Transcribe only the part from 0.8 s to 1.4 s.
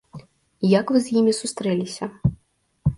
вы з імі